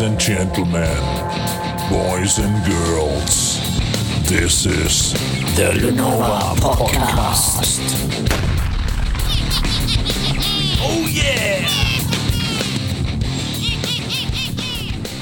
[0.00, 0.96] Ladies and gentlemen,
[1.90, 3.60] boys and girls,
[4.26, 5.12] this is
[5.56, 7.84] The Lenova Podcast.
[10.80, 11.66] Oh yeah!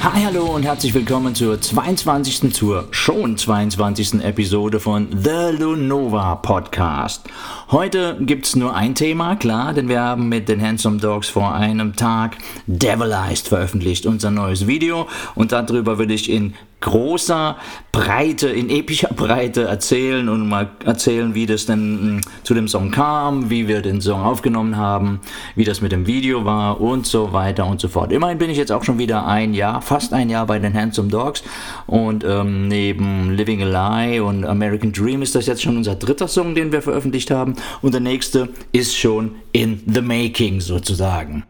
[0.00, 2.54] Hi, hallo und herzlich willkommen zur 22.
[2.54, 4.22] zur schon 22.
[4.22, 7.25] Episode von The Lunova Podcast.
[7.71, 11.94] Heute gibt's nur ein Thema, klar, denn wir haben mit den Handsome Dogs vor einem
[11.96, 15.07] Tag Devilized veröffentlicht, unser neues Video.
[15.35, 17.57] Und darüber würde ich in großer
[17.93, 22.91] Breite, in epischer Breite erzählen und mal erzählen, wie das denn mh, zu dem Song
[22.91, 25.21] kam, wie wir den Song aufgenommen haben,
[25.57, 28.13] wie das mit dem Video war und so weiter und so fort.
[28.13, 31.09] Immerhin bin ich jetzt auch schon wieder ein Jahr, fast ein Jahr bei den Handsome
[31.09, 31.43] Dogs
[31.86, 36.28] und ähm, neben Living a Lie und American Dream ist das jetzt schon unser dritter
[36.28, 41.45] Song, den wir veröffentlicht haben und der nächste ist schon in the making sozusagen.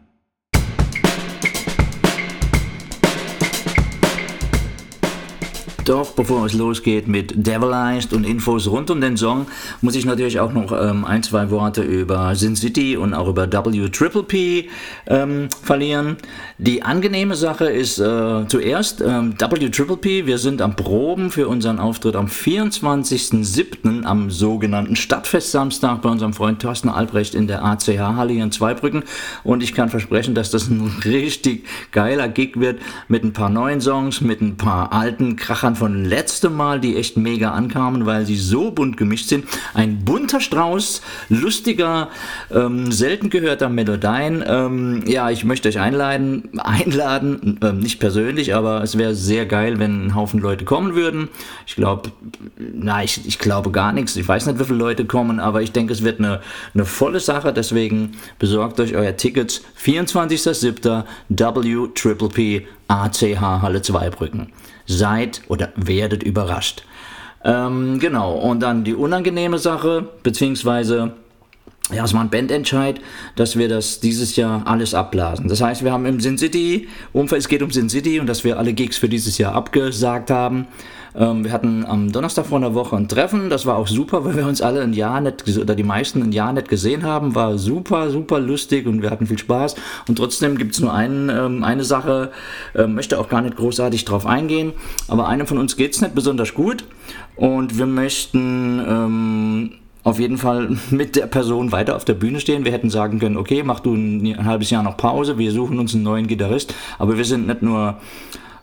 [5.89, 9.47] Doch bevor es losgeht mit Devilized und Infos rund um den Song,
[9.81, 13.51] muss ich natürlich auch noch ähm, ein, zwei Worte über Sin City und auch über
[13.51, 14.69] W Triple P
[15.07, 16.17] ähm, verlieren.
[16.59, 20.27] Die angenehme Sache ist äh, zuerst ähm, W Triple P.
[20.27, 24.03] Wir sind am Proben für unseren Auftritt am 24.07.
[24.03, 29.05] am sogenannten Stadtfest Samstag bei unserem Freund Thorsten Albrecht in der ACH-Halle hier in Zweibrücken.
[29.43, 33.81] Und ich kann versprechen, dass das ein richtig geiler Gig wird mit ein paar neuen
[33.81, 38.37] Songs, mit ein paar alten Krachern von letztem Mal, die echt mega ankamen, weil sie
[38.37, 39.45] so bunt gemischt sind.
[39.73, 42.09] Ein bunter Strauß, lustiger,
[42.53, 44.43] ähm, selten gehörter Melodien.
[44.45, 49.79] Ähm, ja, ich möchte euch einladen, einladen, ähm, nicht persönlich, aber es wäre sehr geil,
[49.79, 51.29] wenn ein Haufen Leute kommen würden.
[51.65, 52.11] Ich glaube,
[52.57, 54.15] na, ich, ich glaube gar nichts.
[54.17, 56.41] Ich weiß nicht, wie viele Leute kommen, aber ich denke, es wird eine,
[56.73, 57.53] eine volle Sache.
[57.53, 59.61] Deswegen besorgt euch euer Tickets.
[59.81, 61.05] 24.07.
[61.29, 64.51] W Triple P ACH Halle Zweibrücken.
[64.89, 66.83] Seid oder werdet überrascht.
[67.43, 71.13] Ähm, genau, und dann die unangenehme Sache, beziehungsweise
[71.91, 73.01] ja, es war ein Bandentscheid,
[73.35, 75.47] dass wir das dieses Jahr alles abblasen.
[75.47, 78.43] Das heißt, wir haben im Sin City Umfeld, es geht um Sin City und dass
[78.43, 80.67] wir alle Gigs für dieses Jahr abgesagt haben.
[81.15, 84.35] Ähm, wir hatten am Donnerstag vor einer Woche ein Treffen, das war auch super, weil
[84.35, 87.33] wir uns alle ein Jahr nicht, oder die meisten ein Jahr nicht gesehen haben.
[87.33, 89.75] War super, super lustig und wir hatten viel Spaß.
[90.07, 92.31] Und trotzdem gibt es nur einen, ähm, eine Sache,
[92.75, 94.73] äh, möchte auch gar nicht großartig drauf eingehen,
[95.07, 96.83] aber einem von uns geht es nicht besonders gut
[97.35, 98.79] und wir möchten.
[98.87, 99.71] Ähm,
[100.03, 102.65] auf jeden Fall mit der Person weiter auf der Bühne stehen.
[102.65, 105.79] Wir hätten sagen können, okay, mach du ein, ein halbes Jahr noch Pause, wir suchen
[105.79, 107.97] uns einen neuen Gitarrist, aber wir sind nicht nur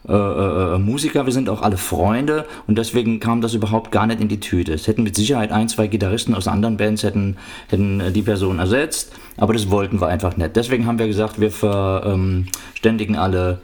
[0.08, 4.20] äh, äh, Musiker, wir sind auch alle Freunde und deswegen kam das überhaupt gar nicht
[4.20, 4.72] in die Tüte.
[4.72, 7.36] Es hätten mit Sicherheit ein, zwei Gitarristen aus anderen Bands hätten,
[7.68, 10.54] hätten die Person ersetzt, aber das wollten wir einfach nicht.
[10.54, 13.58] Deswegen haben wir gesagt, wir verständigen alle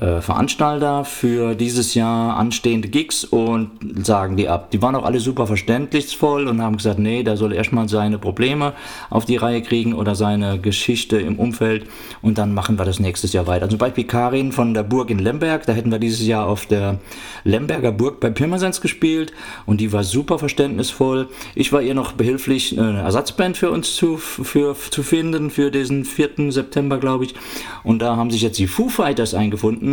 [0.00, 3.70] äh, Veranstalter für dieses Jahr anstehende Gigs und
[4.06, 4.70] sagen die ab.
[4.70, 8.74] Die waren auch alle super verständnisvoll und haben gesagt, nee, da soll erstmal seine Probleme
[9.10, 11.86] auf die Reihe kriegen oder seine Geschichte im Umfeld
[12.22, 13.68] und dann machen wir das nächstes Jahr weiter.
[13.68, 17.00] Zum Beispiel Karin von der Burg in Lemberg, da hätten wir dieses Jahr auf der
[17.42, 19.32] Lemberger Burg bei Pirmasens gespielt
[19.66, 21.28] und die war super verständnisvoll.
[21.56, 26.04] Ich war ihr noch behilflich, eine Ersatzband für uns zu, für, zu finden für diesen
[26.04, 26.52] 4.
[26.52, 27.34] September, glaube ich.
[27.82, 29.87] Und da haben sich jetzt die Foo Fighters eingefunden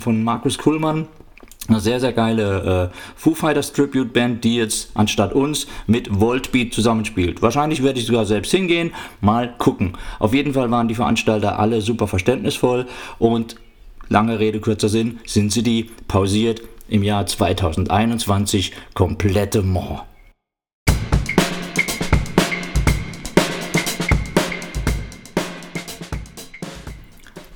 [0.00, 1.06] von Markus Kuhlmann.
[1.68, 6.72] Eine sehr, sehr geile äh, Foo Fighters Tribute Band, die jetzt anstatt uns mit Voltbeat
[6.72, 7.42] zusammenspielt.
[7.42, 9.94] Wahrscheinlich werde ich sogar selbst hingehen, mal gucken.
[10.20, 12.86] Auf jeden Fall waren die Veranstalter alle super verständnisvoll
[13.18, 13.56] und
[14.08, 20.04] lange Rede, kurzer Sinn, sind sie die pausiert im Jahr 2021 komplette Mord.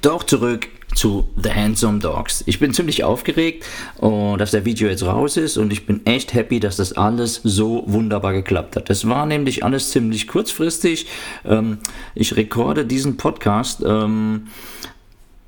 [0.03, 0.69] Doch zurück
[1.01, 2.45] zu The Handsome Dogs.
[2.47, 3.65] Ich bin ziemlich aufgeregt,
[4.01, 7.41] oh, dass der Video jetzt raus ist und ich bin echt happy, dass das alles
[7.43, 8.91] so wunderbar geklappt hat.
[8.91, 11.07] Das war nämlich alles ziemlich kurzfristig.
[11.47, 11.79] Ähm,
[12.15, 13.83] ich rekorde diesen Podcast.
[13.83, 14.49] Ähm,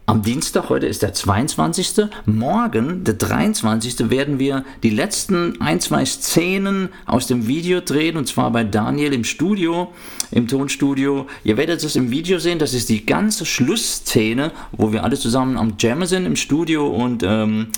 [0.07, 2.07] am Dienstag, heute ist der 22.
[2.27, 4.11] Morgen, der 23.
[4.11, 9.13] werden wir die letzten ein, zwei Szenen aus dem Video drehen und zwar bei Daniel
[9.13, 9.93] im Studio,
[10.33, 11.27] im Tonstudio.
[11.45, 15.57] Ihr werdet es im Video sehen, das ist die ganze Schlussszene, wo wir alle zusammen
[15.57, 17.69] am Jammen sind im Studio und ähm,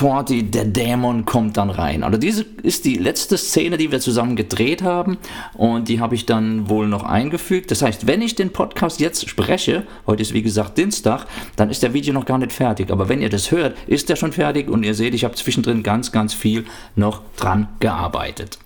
[0.00, 2.02] Forty, der Dämon kommt dann rein.
[2.04, 5.18] Also diese ist die letzte Szene, die wir zusammen gedreht haben
[5.52, 7.70] und die habe ich dann wohl noch eingefügt.
[7.70, 11.26] Das heißt, wenn ich den Podcast jetzt spreche, heute ist wie gesagt Dienstag,
[11.56, 12.90] dann ist der Video noch gar nicht fertig.
[12.90, 15.82] Aber wenn ihr das hört, ist er schon fertig und ihr seht, ich habe zwischendrin
[15.82, 16.64] ganz, ganz viel
[16.96, 18.58] noch dran gearbeitet.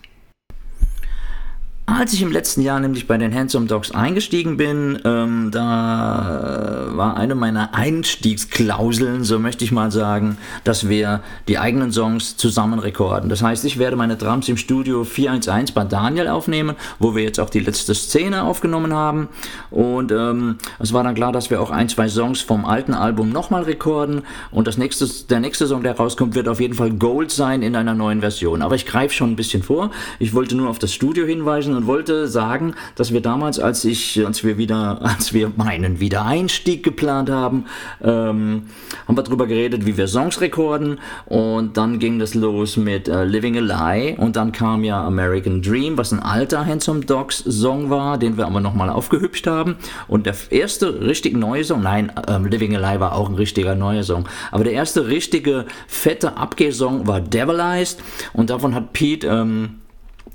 [1.87, 7.19] Als ich im letzten Jahr nämlich bei den Handsome Dogs eingestiegen bin, ähm, da war
[7.19, 13.29] eine meiner Einstiegsklauseln, so möchte ich mal sagen, dass wir die eigenen Songs zusammen rekorden.
[13.29, 17.39] Das heißt, ich werde meine Drums im Studio 411 bei Daniel aufnehmen, wo wir jetzt
[17.39, 19.29] auch die letzte Szene aufgenommen haben.
[19.71, 23.29] Und ähm, es war dann klar, dass wir auch ein, zwei Songs vom alten Album
[23.29, 24.23] nochmal rekorden.
[24.51, 27.77] Und das nächste, der nächste Song, der rauskommt, wird auf jeden Fall Gold sein in
[27.77, 28.63] einer neuen Version.
[28.63, 29.91] Aber ich greife schon ein bisschen vor.
[30.19, 34.25] Ich wollte nur auf das Studio hinweisen und wollte sagen, dass wir damals, als ich,
[34.25, 37.67] als wir wieder, als wir meinen Wiedereinstieg geplant haben,
[38.03, 38.65] ähm,
[39.07, 40.99] haben wir darüber geredet, wie wir Songs rekorden.
[41.27, 43.61] Und dann ging das los mit äh, Living a
[43.95, 44.17] Lie.
[44.17, 48.47] Und dann kam ja American Dream, was ein alter Handsome Dogs Song war, den wir
[48.47, 49.77] aber nochmal aufgehübscht haben.
[50.09, 53.75] Und der erste richtig neue Song, nein, ähm, Living a Lie war auch ein richtiger
[53.75, 54.29] neuer Song.
[54.51, 58.03] Aber der erste richtige fette Abgeh-Song war Devilized.
[58.33, 59.81] Und davon hat Pete, ähm,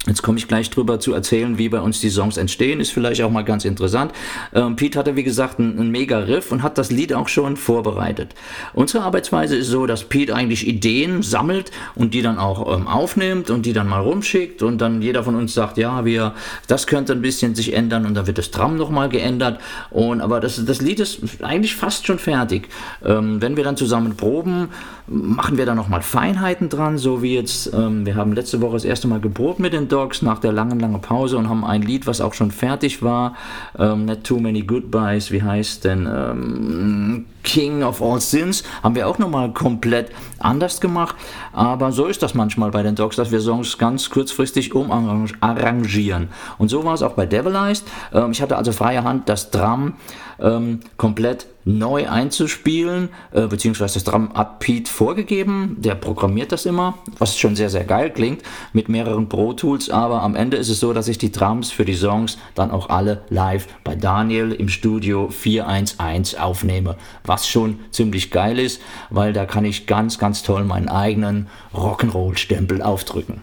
[0.08, 3.22] Jetzt komme ich gleich drüber zu erzählen, wie bei uns die Songs entstehen, ist vielleicht
[3.22, 4.14] auch mal ganz interessant.
[4.54, 7.58] Ähm, Pete hatte, wie gesagt, einen, einen mega Riff und hat das Lied auch schon
[7.58, 8.34] vorbereitet.
[8.74, 13.50] Unsere Arbeitsweise ist so, dass Pete eigentlich Ideen sammelt und die dann auch ähm, aufnimmt
[13.50, 16.34] und die dann mal rumschickt und dann jeder von uns sagt, ja, wir,
[16.68, 19.60] das könnte ein bisschen sich ändern und dann wird das Drum nochmal geändert.
[19.90, 22.70] Und, aber das, das Lied ist eigentlich fast schon fertig.
[23.06, 24.70] Ähm, wenn wir dann zusammen proben,
[25.08, 28.86] machen wir da nochmal Feinheiten dran, so wie jetzt, ähm, wir haben letzte Woche das
[28.86, 32.08] erste Mal geprobt mit den Dogs nach der langen, langen Pause und haben ein Lied,
[32.08, 33.36] was auch schon fertig war,
[33.78, 39.08] ähm, Not Too Many Goodbyes, wie heißt denn, ähm, King of All Sins, haben wir
[39.08, 41.16] auch nochmal komplett anders gemacht,
[41.54, 46.30] aber so ist das manchmal bei den Dogs, dass wir Songs ganz kurzfristig umarrangieren.
[46.58, 47.86] Und so war es auch bei Devilized.
[48.14, 49.94] Ähm, ich hatte also freie Hand, das Drum
[50.40, 51.48] ähm, komplett
[51.78, 57.56] neu einzuspielen, äh, beziehungsweise das Drum hat Pete vorgegeben, der programmiert das immer, was schon
[57.56, 58.42] sehr, sehr geil klingt,
[58.74, 61.86] mit mehreren Pro Tools, aber am Ende ist es so, dass ich die Drums für
[61.86, 68.32] die Songs dann auch alle live bei Daniel im Studio 411 aufnehme, was schon ziemlich
[68.32, 73.42] geil ist, weil da kann ich ganz, ganz toll meinen eigenen Rock'n'Roll-Stempel aufdrücken.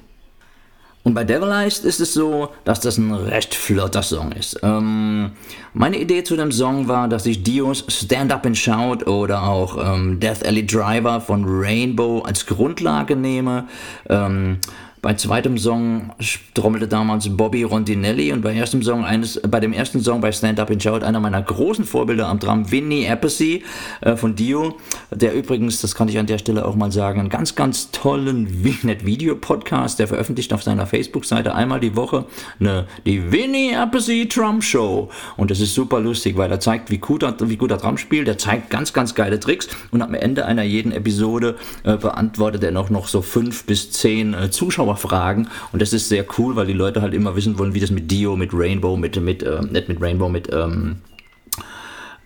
[1.07, 4.59] Und bei Devilized ist es so, dass das ein recht flotter Song ist.
[4.65, 5.31] Ähm,
[5.73, 9.79] meine Idee zu dem Song war, dass ich Dios Stand Up and Shout oder auch
[9.95, 13.69] ähm, Death Alley Driver von Rainbow als Grundlage nehme.
[14.11, 14.59] Ähm,
[15.07, 16.11] bei zweitem Song
[16.53, 20.59] trommelte damals Bobby Rondinelli und bei, erstem Song eines, bei dem ersten Song bei Stand
[20.59, 23.63] Up and Shout einer meiner großen Vorbilder am Drum, Vinny Appice
[24.01, 24.75] äh, von Dio,
[25.13, 28.65] der übrigens, das kann ich an der Stelle auch mal sagen, einen ganz, ganz tollen
[28.65, 32.25] Video-Podcast, der veröffentlicht auf seiner Facebook-Seite einmal die Woche
[32.59, 35.09] eine, die Vinny Appice Drum Show.
[35.37, 37.97] Und das ist super lustig, weil er zeigt, wie gut er, wie gut er Drum
[37.97, 41.55] spielt, er zeigt ganz, ganz geile Tricks und am Ende einer jeden Episode
[41.85, 46.09] äh, beantwortet er noch, noch so fünf bis zehn äh, Zuschauer Fragen und das ist
[46.09, 48.97] sehr cool, weil die Leute halt immer wissen wollen, wie das mit Dio, mit Rainbow,
[48.97, 50.97] mit, mit äh, nicht mit Rainbow, mit ähm,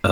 [0.03, 0.09] äh,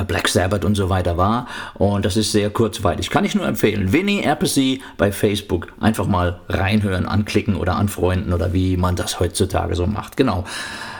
[0.00, 1.46] äh, Black Sabbath und so weiter war.
[1.74, 3.08] Und das ist sehr kurzweilig.
[3.08, 3.92] Kann ich nur empfehlen.
[3.92, 5.68] Winnie Appice bei Facebook.
[5.80, 10.16] Einfach mal reinhören, anklicken oder anfreunden oder wie man das heutzutage so macht.
[10.16, 10.44] Genau.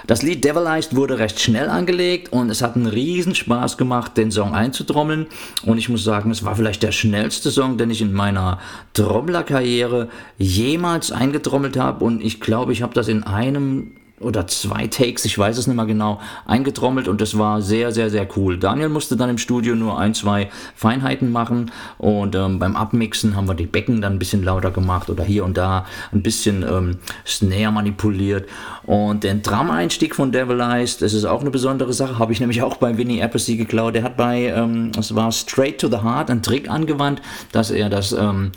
[0.07, 4.31] Das Lied Devilized wurde recht schnell angelegt und es hat einen riesen Spaß gemacht, den
[4.31, 5.27] Song einzutrommeln.
[5.65, 8.59] Und ich muss sagen, es war vielleicht der schnellste Song, den ich in meiner
[8.95, 10.09] Trommlerkarriere
[10.39, 12.05] jemals eingetrommelt habe.
[12.05, 15.77] Und ich glaube, ich habe das in einem oder zwei Takes, ich weiß es nicht
[15.77, 18.59] mehr genau, eingetrommelt und das war sehr, sehr, sehr cool.
[18.59, 23.49] Daniel musste dann im Studio nur ein, zwei Feinheiten machen und ähm, beim Abmixen haben
[23.49, 26.99] wir die Becken dann ein bisschen lauter gemacht oder hier und da ein bisschen ähm,
[27.27, 28.49] Snare manipuliert
[28.85, 32.77] und den Drum-Einstieg von Devilized, das ist auch eine besondere Sache, habe ich nämlich auch
[32.77, 33.95] bei Winnie Appice geklaut.
[33.95, 37.89] Der hat bei, ähm, es war Straight to the Heart, einen Trick angewandt, dass er
[37.89, 38.53] das ähm,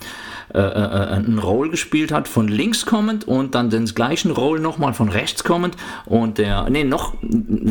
[0.54, 4.60] äh, äh, äh, einen Roll gespielt hat von links kommend und dann den gleichen Roll
[4.60, 5.55] nochmal von rechts kommend
[6.04, 7.14] und der, nee, noch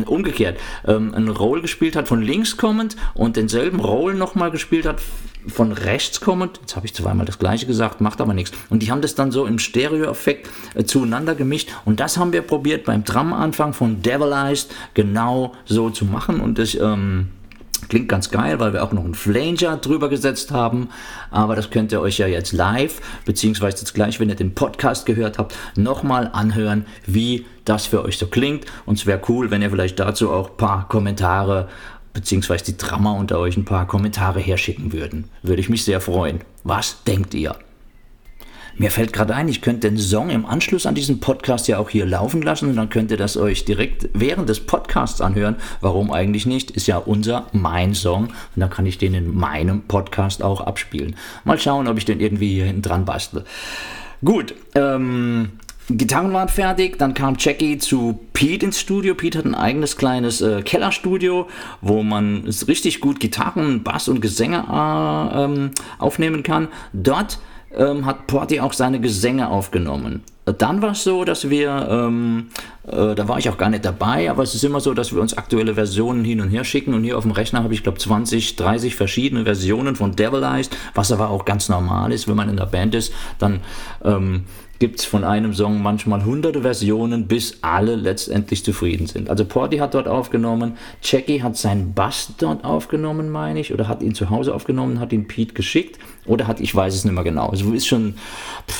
[0.06, 5.00] umgekehrt, ähm, einen Roll gespielt hat von links kommend und denselben Roll nochmal gespielt hat
[5.46, 8.52] von rechts kommend, jetzt habe ich zweimal das gleiche gesagt, macht aber nichts.
[8.68, 12.42] Und die haben das dann so im Stereo-Effekt äh, zueinander gemischt und das haben wir
[12.42, 17.28] probiert beim Drum-Anfang von Devilized genau so zu machen und das, ähm,
[17.88, 20.88] Klingt ganz geil, weil wir auch noch einen Flanger drüber gesetzt haben.
[21.30, 25.06] Aber das könnt ihr euch ja jetzt live, beziehungsweise jetzt gleich, wenn ihr den Podcast
[25.06, 28.64] gehört habt, nochmal anhören, wie das für euch so klingt.
[28.86, 31.68] Und es wäre cool, wenn ihr vielleicht dazu auch ein paar Kommentare,
[32.12, 35.28] beziehungsweise die Drama unter euch ein paar Kommentare herschicken würden.
[35.42, 36.40] Würde ich mich sehr freuen.
[36.64, 37.56] Was denkt ihr?
[38.78, 41.88] Mir fällt gerade ein, ich könnte den Song im Anschluss an diesen Podcast ja auch
[41.88, 45.56] hier laufen lassen und dann könnt ihr das euch direkt während des Podcasts anhören.
[45.80, 46.72] Warum eigentlich nicht?
[46.72, 51.16] Ist ja unser, mein Song und dann kann ich den in meinem Podcast auch abspielen.
[51.44, 53.44] Mal schauen, ob ich den irgendwie hier hinten dran bastle.
[54.22, 55.52] Gut, ähm,
[55.88, 59.14] Gitarren waren fertig, dann kam Jackie zu Pete ins Studio.
[59.14, 61.46] Pete hat ein eigenes kleines äh, Kellerstudio,
[61.80, 66.68] wo man richtig gut Gitarren, Bass und Gesänge äh, ähm, aufnehmen kann.
[66.92, 67.38] Dort
[67.76, 70.24] ähm, hat Porty auch seine Gesänge aufgenommen.
[70.46, 72.50] Dann war es so, dass wir, ähm,
[72.86, 75.20] äh, da war ich auch gar nicht dabei, aber es ist immer so, dass wir
[75.20, 77.98] uns aktuelle Versionen hin und her schicken und hier auf dem Rechner habe ich, glaube
[77.98, 82.56] 20, 30 verschiedene Versionen von Devilized, was aber auch ganz normal ist, wenn man in
[82.56, 83.60] der Band ist, dann
[84.04, 84.44] ähm,
[84.78, 89.30] gibt es von einem Song manchmal hunderte Versionen, bis alle letztendlich zufrieden sind.
[89.30, 94.02] Also Porty hat dort aufgenommen, Jackie hat seinen Bass dort aufgenommen, meine ich, oder hat
[94.02, 97.24] ihn zu Hause aufgenommen, hat ihn Pete geschickt, oder hat, ich weiß es nicht mehr
[97.24, 97.52] genau.
[97.52, 98.14] Es ist schon,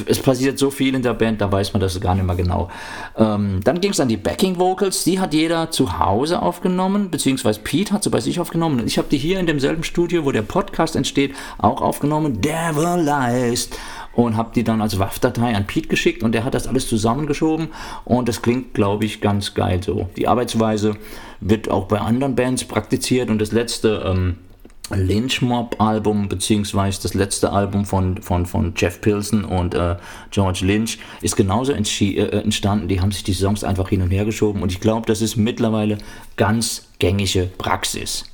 [0.07, 2.69] es passiert so viel in der Band, da weiß man das gar nicht mehr genau.
[3.17, 7.61] Ähm, dann ging es an die Backing Vocals, die hat jeder zu Hause aufgenommen, beziehungsweise
[7.61, 8.87] Pete hat sie bei sich aufgenommen.
[8.87, 12.43] Ich habe die hier in demselben Studio, wo der Podcast entsteht, auch aufgenommen.
[12.43, 13.79] Devilized
[14.13, 17.69] und habe die dann als WAV-Datei an Pete geschickt und der hat das alles zusammengeschoben
[18.05, 20.09] und das klingt, glaube ich, ganz geil so.
[20.17, 20.97] Die Arbeitsweise
[21.41, 24.37] wird auch bei anderen Bands praktiziert und das letzte ähm,
[24.95, 29.97] Lynch Mob Album, beziehungsweise das letzte Album von, von, von Jeff Pilson und äh,
[30.31, 32.89] George Lynch, ist genauso äh, entstanden.
[32.89, 35.37] Die haben sich die Songs einfach hin und her geschoben und ich glaube, das ist
[35.37, 35.99] mittlerweile
[36.37, 38.25] ganz gängige Praxis.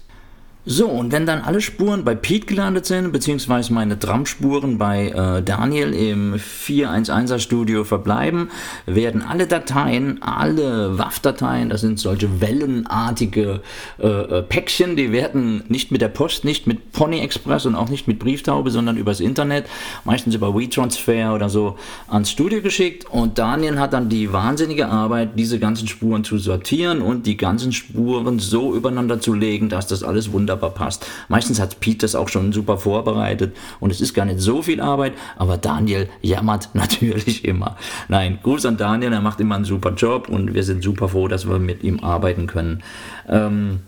[0.64, 5.42] So, und wenn dann alle Spuren bei Pete gelandet sind, beziehungsweise meine Drumspuren bei äh,
[5.42, 8.49] Daniel im 411er Studio verbleiben,
[8.87, 13.61] werden alle Dateien, alle WAV-Dateien, das sind solche wellenartige
[13.99, 17.88] äh, äh, Päckchen, die werden nicht mit der Post, nicht mit Pony Express und auch
[17.88, 19.66] nicht mit Brieftaube, sondern übers Internet,
[20.04, 21.76] meistens über WeTransfer oder so,
[22.07, 23.04] ans Studio geschickt.
[23.11, 27.73] Und Daniel hat dann die wahnsinnige Arbeit, diese ganzen Spuren zu sortieren und die ganzen
[27.73, 31.07] Spuren so übereinander zu legen, dass das alles wunderbar wunderbar passt.
[31.29, 34.81] Meistens hat Pete das auch schon super vorbereitet und es ist gar nicht so viel
[34.81, 37.77] Arbeit, aber Daniel jammert natürlich immer.
[38.09, 41.29] Nein, Gruß an Daniel, er macht immer einen super Job und wir sind super froh,
[41.29, 42.83] dass wir mit ihm arbeiten können.
[43.29, 43.81] Ähm,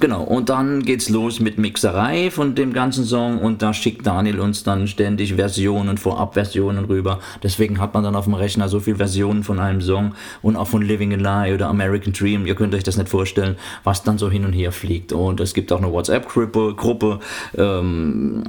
[0.00, 4.40] Genau, und dann geht's los mit Mixerei von dem ganzen Song und da schickt Daniel
[4.40, 7.20] uns dann ständig Versionen, Vorabversionen rüber.
[7.42, 10.68] Deswegen hat man dann auf dem Rechner so viele Versionen von einem Song und auch
[10.68, 12.46] von Living a Lie oder American Dream.
[12.46, 15.12] Ihr könnt euch das nicht vorstellen, was dann so hin und her fliegt.
[15.12, 17.20] Und es gibt auch eine WhatsApp-Gruppe Gruppe,
[17.58, 18.42] ähm,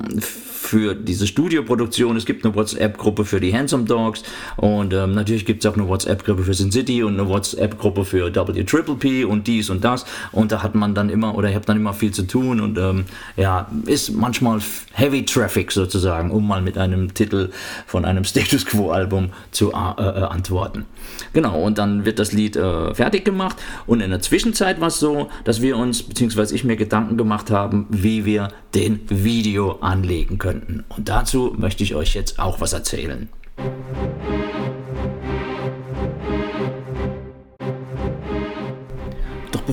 [0.64, 2.16] für diese Studioproduktion.
[2.16, 4.24] Es gibt eine WhatsApp-Gruppe für die Handsome Dogs
[4.56, 8.34] und ähm, natürlich gibt es auch eine WhatsApp-Gruppe für Sin City und eine WhatsApp-Gruppe für
[8.34, 10.06] W Triple P und dies und das.
[10.32, 12.78] Und da hat man dann immer oder ihr habt dann immer viel zu tun und
[12.78, 13.06] ähm,
[13.36, 14.62] ja, ist manchmal
[14.94, 17.50] Heavy Traffic sozusagen, um mal mit einem Titel
[17.86, 20.86] von einem Status Quo-Album zu äh, äh, antworten.
[21.34, 25.00] Genau, und dann wird das Lied äh, fertig gemacht und in der Zwischenzeit war es
[25.00, 30.38] so, dass wir uns, beziehungsweise ich mir Gedanken gemacht haben, wie wir den Video anlegen
[30.38, 30.84] könnten.
[30.90, 33.30] Und dazu möchte ich euch jetzt auch was erzählen.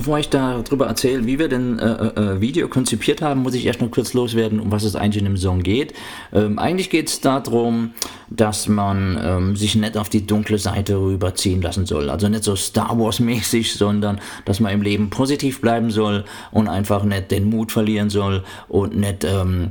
[0.01, 3.67] Bevor ich darüber erzähle, wie wir den äh, äh, äh, Video konzipiert haben, muss ich
[3.67, 5.93] erst noch kurz loswerden, um was es eigentlich in dem Song geht.
[6.33, 7.91] Ähm, eigentlich geht es darum,
[8.27, 12.09] dass man ähm, sich nicht auf die dunkle Seite rüberziehen lassen soll.
[12.09, 17.03] Also nicht so Star Wars-mäßig, sondern dass man im Leben positiv bleiben soll und einfach
[17.03, 19.23] nicht den Mut verlieren soll und nicht...
[19.23, 19.69] Ähm,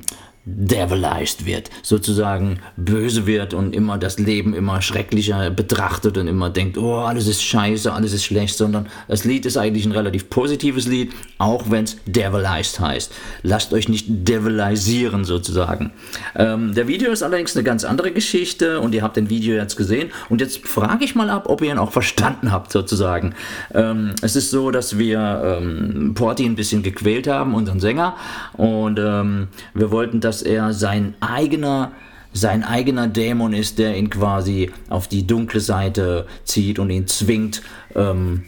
[0.57, 6.78] devilized wird, sozusagen böse wird und immer das Leben immer schrecklicher betrachtet und immer denkt,
[6.78, 10.87] oh, alles ist scheiße, alles ist schlecht, sondern das Lied ist eigentlich ein relativ positives
[10.87, 13.12] Lied, auch wenn es devilized heißt.
[13.42, 15.92] Lasst euch nicht devilisieren sozusagen.
[16.35, 19.76] Ähm, der Video ist allerdings eine ganz andere Geschichte und ihr habt den Video jetzt
[19.76, 23.35] gesehen und jetzt frage ich mal ab, ob ihr ihn auch verstanden habt sozusagen.
[23.75, 28.16] Ähm, es ist so, dass wir ähm, Porty ein bisschen gequält haben, unseren Sänger,
[28.54, 31.92] und ähm, wir wollten, dass dass er sein eigener
[32.32, 37.61] sein eigener Dämon ist, der ihn quasi auf die dunkle Seite zieht und ihn zwingt
[37.97, 38.44] ähm,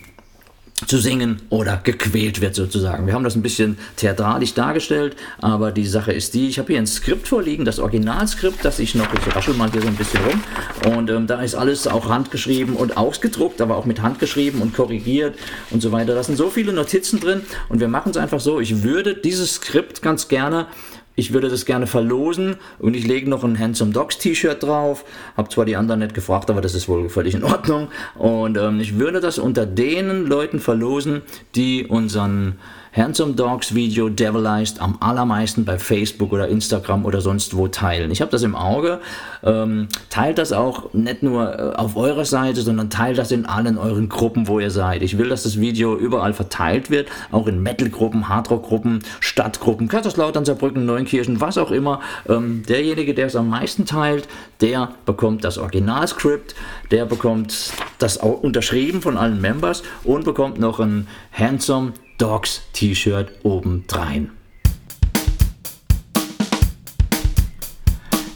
[0.87, 3.07] zu singen oder gequält wird sozusagen.
[3.07, 6.81] Wir haben das ein bisschen theatralisch dargestellt, aber die Sache ist die, ich habe hier
[6.81, 10.21] ein Skript vorliegen, das Originalskript, das ich noch, ich raschel mal hier so ein bisschen
[10.25, 14.63] rum und ähm, da ist alles auch handgeschrieben und ausgedruckt, aber auch mit Hand geschrieben
[14.63, 15.37] und korrigiert
[15.71, 16.15] und so weiter.
[16.15, 19.55] Da sind so viele Notizen drin und wir machen es einfach so, ich würde dieses
[19.55, 20.69] Skript ganz gerne
[21.15, 25.05] ich würde das gerne verlosen und ich lege noch ein Handsome Dogs T-Shirt drauf.
[25.37, 27.89] Hab zwar die anderen nicht gefragt, aber das ist wohl völlig in Ordnung.
[28.15, 31.23] Und ähm, ich würde das unter den Leuten verlosen,
[31.55, 32.59] die unseren
[32.95, 38.11] Handsome Dogs Video Devilized am allermeisten bei Facebook oder Instagram oder sonst wo teilen.
[38.11, 39.01] Ich habe das im Auge.
[39.43, 43.79] Ähm, teilt das auch nicht nur äh, auf eurer Seite, sondern teilt das in allen
[43.79, 45.01] euren Gruppen, wo ihr seid.
[45.01, 50.85] Ich will, dass das Video überall verteilt wird, auch in Metal-Gruppen, Hardrock-Gruppen, Stadtgruppen, Kaiserslautern, Saarbrücken,
[50.85, 52.01] Neunkirchen, was auch immer.
[52.29, 54.29] Ähm, derjenige, der es am meisten teilt,
[54.61, 56.55] der bekommt das Originalskript,
[56.91, 63.33] der bekommt das auch unterschrieben von allen Members und bekommt noch ein Handsome Dogs T-Shirt
[63.45, 64.31] obendrein.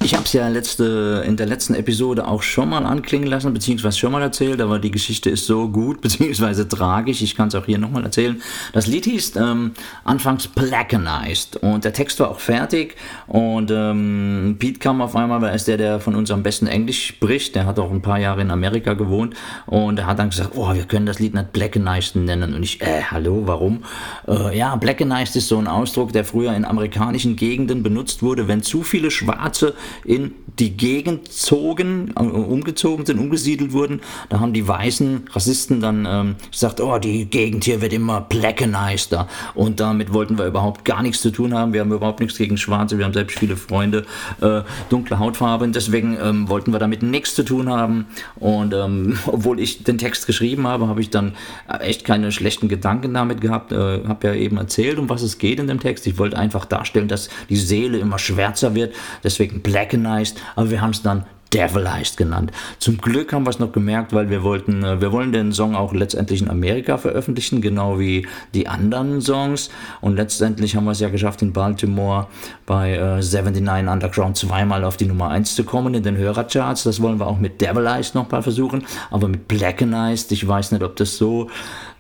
[0.07, 3.99] Ich habe es ja letzte, in der letzten Episode auch schon mal anklingen lassen, beziehungsweise
[3.99, 7.65] schon mal erzählt, aber die Geschichte ist so gut, beziehungsweise tragisch, ich kann es auch
[7.65, 8.41] hier nochmal erzählen.
[8.73, 9.73] Das Lied hieß ähm,
[10.05, 12.95] anfangs Blackenized und der Text war auch fertig
[13.27, 16.69] und ähm, Pete kam auf einmal, weil er ist der, der von uns am besten
[16.69, 19.35] Englisch spricht, der hat auch ein paar Jahre in Amerika gewohnt
[19.67, 22.81] und er hat dann gesagt, oh, wir können das Lied nicht Blackenized nennen und ich,
[22.81, 23.83] äh, hallo, warum?
[24.29, 28.63] Äh, ja, Blackenized ist so ein Ausdruck, der früher in amerikanischen Gegenden benutzt wurde, wenn
[28.63, 34.01] zu viele Schwarze in die Gegend zogen, äh, umgezogen sind, umgesiedelt wurden.
[34.29, 39.17] Da haben die weißen Rassisten dann ähm, gesagt, oh, die Gegend hier wird immer blackenized.
[39.55, 41.73] Und damit wollten wir überhaupt gar nichts zu tun haben.
[41.73, 42.99] Wir haben überhaupt nichts gegen Schwarze.
[42.99, 44.07] Wir haben selbst viele Freunde,
[44.41, 45.65] äh, dunkle Hautfarbe.
[45.65, 48.07] Und deswegen ähm, wollten wir damit nichts zu tun haben.
[48.37, 51.35] Und ähm, obwohl ich den Text geschrieben habe, habe ich dann
[51.81, 53.73] echt keine schlechten Gedanken damit gehabt.
[53.73, 56.07] Äh, habe ja eben erzählt, um was es geht in dem Text.
[56.07, 58.95] Ich wollte einfach darstellen, dass die Seele immer schwärzer wird.
[59.23, 61.25] Deswegen black Blackenized, aber wir haben es dann
[61.55, 62.51] Devilized genannt.
[62.81, 65.77] Zum Glück haben wir es noch gemerkt, weil wir wollten, äh, wir wollen den Song
[65.77, 69.71] auch letztendlich in Amerika veröffentlichen, genau wie die anderen Songs.
[70.01, 72.27] Und letztendlich haben wir es ja geschafft, in Baltimore
[72.67, 76.83] bei äh, 79 Underground zweimal auf die Nummer 1 zu kommen in den Hörercharts.
[76.83, 78.85] Das wollen wir auch mit Devilized noch mal versuchen.
[79.13, 81.49] Aber mit Blackenized, ich weiß nicht, ob das so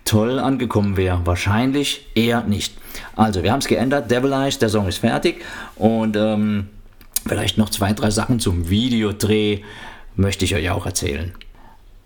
[0.04, 1.20] toll angekommen wäre.
[1.24, 2.74] Wahrscheinlich eher nicht.
[3.14, 4.10] Also, wir haben es geändert.
[4.10, 5.42] Devilized, der Song ist fertig.
[5.76, 6.66] Und ähm,
[7.28, 9.61] Vielleicht noch zwei, drei Sachen zum Videodreh
[10.14, 11.35] möchte ich euch auch erzählen.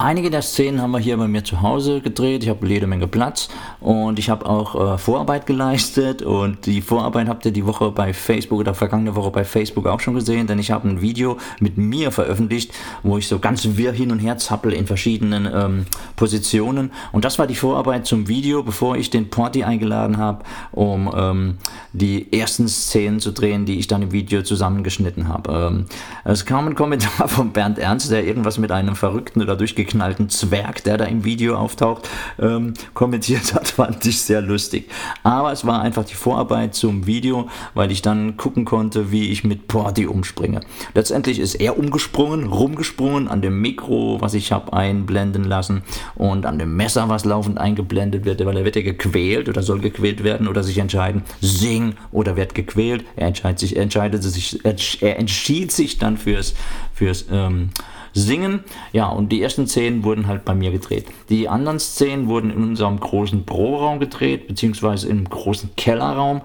[0.03, 2.43] Einige der Szenen haben wir hier bei mir zu Hause gedreht.
[2.43, 7.29] Ich habe jede Menge Platz und ich habe auch äh, Vorarbeit geleistet und die Vorarbeit
[7.29, 10.59] habt ihr die Woche bei Facebook oder vergangene Woche bei Facebook auch schon gesehen, denn
[10.59, 14.39] ich habe ein Video mit mir veröffentlicht, wo ich so ganz wirr hin und her
[14.39, 15.85] zappel in verschiedenen ähm,
[16.17, 21.13] Positionen und das war die Vorarbeit zum Video, bevor ich den Porty eingeladen habe, um
[21.15, 21.59] ähm,
[21.93, 25.53] die ersten Szenen zu drehen, die ich dann im Video zusammengeschnitten habe.
[25.53, 25.87] Ähm,
[26.25, 30.29] es kam ein Kommentar von Bernd Ernst, der irgendwas mit einem Verrückten oder durchgeknallt durchgeknallten
[30.29, 34.89] Zwerg, der da im Video auftaucht, ähm, kommentiert hat, fand ich sehr lustig.
[35.23, 39.45] Aber es war einfach die Vorarbeit zum Video, weil ich dann gucken konnte, wie ich
[39.45, 40.61] mit Porty umspringe.
[40.95, 45.83] Letztendlich ist er umgesprungen, rumgesprungen an dem Mikro, was ich habe einblenden lassen
[46.15, 49.81] und an dem Messer, was laufend eingeblendet wird, weil er wird ja gequält oder soll
[49.81, 53.05] gequält werden oder sich entscheiden, sing oder wird gequält.
[53.17, 56.55] Er entscheidet sich, entscheidet sich, er entschied sich dann fürs,
[56.95, 57.71] fürs ähm,
[58.13, 58.65] singen.
[58.93, 61.07] Ja, und die ersten Szenen wurden halt bei mir gedreht.
[61.29, 66.43] Die anderen Szenen wurden in unserem großen Büroraum gedreht, beziehungsweise im großen Kellerraum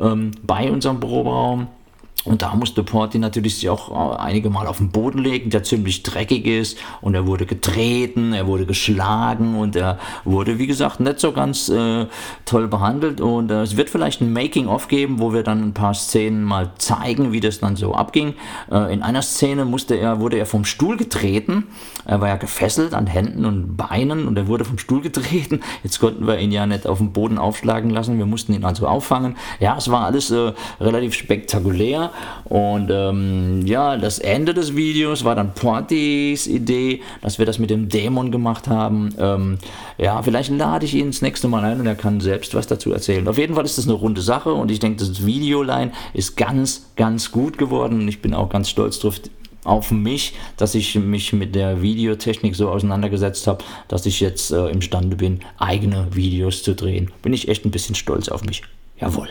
[0.00, 1.68] ähm, bei unserem Büroraum.
[2.24, 5.64] Und da musste Porty natürlich sich auch äh, einige Mal auf den Boden legen, der
[5.64, 6.78] ziemlich dreckig ist.
[7.00, 11.68] Und er wurde getreten, er wurde geschlagen und er wurde, wie gesagt, nicht so ganz
[11.68, 12.06] äh,
[12.44, 13.20] toll behandelt.
[13.20, 16.70] Und äh, es wird vielleicht ein Making-of geben, wo wir dann ein paar Szenen mal
[16.78, 18.34] zeigen, wie das dann so abging.
[18.70, 21.66] Äh, in einer Szene musste er, wurde er vom Stuhl getreten.
[22.04, 25.60] Er war ja gefesselt an Händen und Beinen und er wurde vom Stuhl getreten.
[25.82, 28.18] Jetzt konnten wir ihn ja nicht auf den Boden aufschlagen lassen.
[28.18, 29.36] Wir mussten ihn also auffangen.
[29.58, 32.11] Ja, es war alles äh, relativ spektakulär.
[32.44, 37.70] Und ähm, ja, das Ende des Videos war dann Portys Idee, dass wir das mit
[37.70, 39.14] dem Dämon gemacht haben.
[39.18, 39.58] Ähm,
[39.98, 42.92] ja, vielleicht lade ich ihn das nächste Mal ein und er kann selbst was dazu
[42.92, 43.26] erzählen.
[43.28, 46.90] Auf jeden Fall ist das eine runde Sache und ich denke, das Videoline ist ganz,
[46.96, 49.20] ganz gut geworden und ich bin auch ganz stolz drauf,
[49.64, 54.68] auf mich, dass ich mich mit der Videotechnik so auseinandergesetzt habe, dass ich jetzt äh,
[54.68, 57.12] imstande bin, eigene Videos zu drehen.
[57.22, 58.62] Bin ich echt ein bisschen stolz auf mich.
[58.98, 59.28] Jawohl.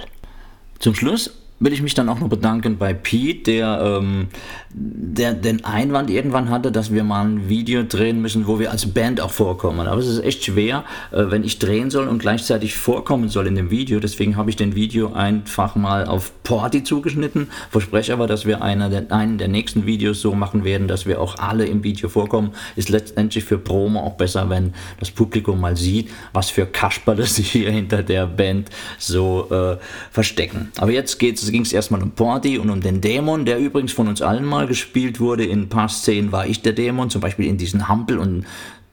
[0.79, 4.27] Zum Schluss will ich mich dann auch noch bedanken bei Pete, der, ähm,
[4.73, 8.87] der den Einwand irgendwann hatte, dass wir mal ein Video drehen müssen, wo wir als
[8.87, 9.87] Band auch vorkommen.
[9.87, 13.55] Aber es ist echt schwer, äh, wenn ich drehen soll und gleichzeitig vorkommen soll in
[13.55, 13.99] dem Video.
[13.99, 17.47] Deswegen habe ich den Video einfach mal auf Porty zugeschnitten.
[17.69, 21.21] Verspreche aber, dass wir einer der, einen der nächsten Videos so machen werden, dass wir
[21.21, 22.53] auch alle im Video vorkommen.
[22.75, 27.51] Ist letztendlich für Promo auch besser, wenn das Publikum mal sieht, was für Kasperle sich
[27.51, 29.77] hier hinter der Band so äh,
[30.09, 30.71] verstecken.
[30.77, 33.93] Aber jetzt geht es ging es erstmal um Porty und um den Dämon, der übrigens
[33.93, 35.45] von uns allen mal gespielt wurde.
[35.45, 38.45] In ein paar Szenen war ich der Dämon, zum Beispiel in diesen Hampel- und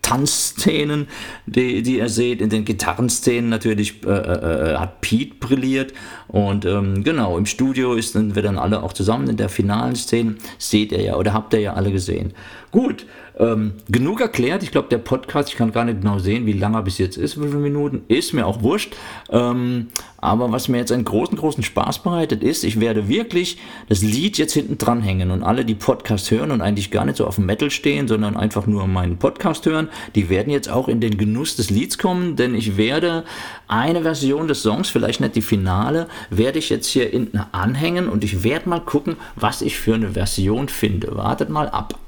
[0.08, 1.06] Tanzszenen,
[1.44, 2.40] die, die ihr seht.
[2.40, 5.92] In den Gitarrenszenen natürlich äh, äh, äh, hat Pete brilliert.
[6.28, 9.96] Und ähm, genau, im Studio ist dann, wir dann alle auch zusammen in der finalen
[9.96, 10.36] Szene.
[10.56, 12.32] Seht ihr ja oder habt ihr ja alle gesehen.
[12.70, 13.04] Gut,
[13.38, 14.62] ähm, genug erklärt.
[14.62, 17.16] Ich glaube, der Podcast, ich kann gar nicht genau sehen, wie lange er bis jetzt
[17.16, 18.94] ist, wie viele Minuten, ist mir auch wurscht.
[19.30, 19.88] Ähm,
[20.20, 24.36] aber was mir jetzt einen großen, großen Spaß bereitet ist, ich werde wirklich das Lied
[24.36, 27.46] jetzt hinten dranhängen und alle, die Podcast hören und eigentlich gar nicht so auf dem
[27.46, 31.54] Metal stehen, sondern einfach nur meinen Podcast hören, die werden jetzt auch in den Genuss
[31.54, 33.24] des Lieds kommen, denn ich werde
[33.68, 38.24] eine Version des Songs, vielleicht nicht die Finale, werde ich jetzt hier hinten anhängen und
[38.24, 41.14] ich werde mal gucken, was ich für eine Version finde.
[41.16, 41.98] Wartet mal ab.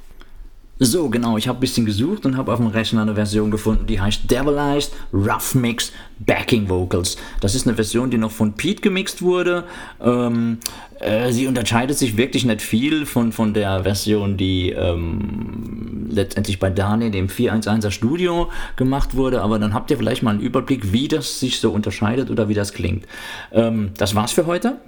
[0.82, 3.86] So, genau, ich habe ein bisschen gesucht und habe auf dem Rechner eine Version gefunden,
[3.86, 7.18] die heißt Devilized Rough Mix Backing Vocals.
[7.42, 9.64] Das ist eine Version, die noch von Pete gemixt wurde.
[10.00, 10.56] Ähm,
[10.98, 16.70] äh, sie unterscheidet sich wirklich nicht viel von, von der Version, die ähm, letztendlich bei
[16.70, 19.42] Daniel, dem 411er Studio, gemacht wurde.
[19.42, 22.54] Aber dann habt ihr vielleicht mal einen Überblick, wie das sich so unterscheidet oder wie
[22.54, 23.06] das klingt.
[23.52, 24.78] Ähm, das war's für heute.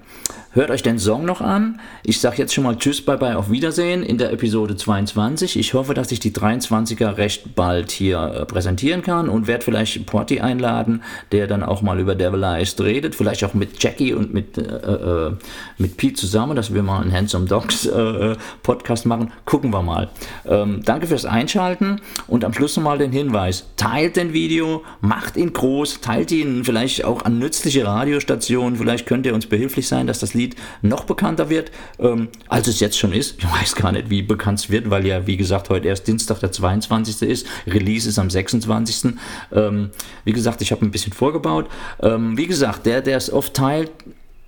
[0.54, 1.80] Hört euch den Song noch an.
[2.04, 5.58] Ich sage jetzt schon mal Tschüss, bye bye, auf Wiedersehen in der Episode 22.
[5.58, 10.04] Ich hoffe, dass ich die 23er recht bald hier äh, präsentieren kann und werde vielleicht
[10.04, 13.14] Porty einladen, der dann auch mal über Devilized redet.
[13.14, 15.32] Vielleicht auch mit Jackie und mit, äh, äh,
[15.78, 19.32] mit Pete zusammen, dass wir mal einen Handsome Dogs äh, äh, Podcast machen.
[19.46, 20.10] Gucken wir mal.
[20.44, 23.66] Ähm, danke fürs Einschalten und am Schluss nochmal den Hinweis.
[23.76, 28.76] Teilt den Video, macht ihn groß, teilt ihn vielleicht auch an nützliche Radiostationen.
[28.76, 32.80] Vielleicht könnt ihr uns behilflich sein, dass das Lied noch bekannter wird, ähm, als es
[32.80, 33.36] jetzt schon ist.
[33.42, 36.40] Ich weiß gar nicht, wie bekannt es wird, weil ja, wie gesagt, heute erst Dienstag
[36.40, 37.22] der 22.
[37.28, 37.46] ist.
[37.66, 39.14] Release ist am 26.
[39.52, 39.90] Ähm,
[40.24, 41.68] wie gesagt, ich habe ein bisschen vorgebaut.
[42.00, 43.90] Ähm, wie gesagt, der, der es oft teilt,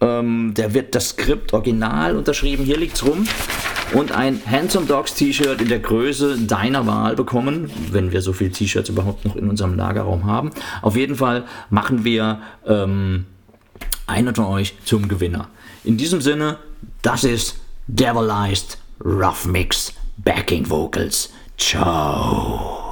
[0.01, 2.65] ähm, der wird das Skript original unterschrieben.
[2.65, 3.27] Hier liegt es rum
[3.93, 8.51] und ein Handsome Dogs T-Shirt in der Größe deiner Wahl bekommen, wenn wir so viele
[8.51, 10.51] T-Shirts überhaupt noch in unserem Lagerraum haben.
[10.83, 13.27] Auf jeden Fall machen wir ähm,
[14.07, 15.49] einen von euch zum Gewinner.
[15.85, 16.59] In diesem Sinne,
[17.03, 21.31] das ist Devilized Rough Mix Backing Vocals.
[21.59, 22.84] Ciao.